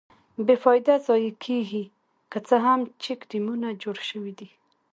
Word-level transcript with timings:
بې 0.45 0.55
فایدې 0.63 0.95
ضایع 1.07 1.33
کېږي، 1.45 1.83
که 2.31 2.37
څه 2.47 2.55
هم 2.65 2.79
چیک 3.03 3.19
ډیمونه 3.31 3.67
جوړ 3.83 3.97
شویدي. 4.09 4.49